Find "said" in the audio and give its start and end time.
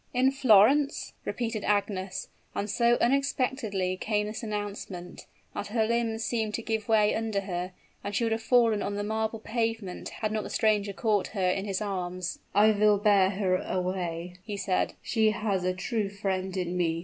14.57-14.95